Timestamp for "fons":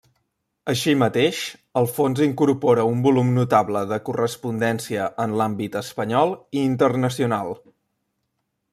1.97-2.21